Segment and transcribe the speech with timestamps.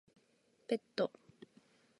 [0.67, 1.11] ペット